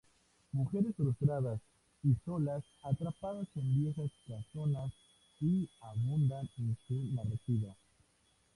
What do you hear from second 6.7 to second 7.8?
su narrativa.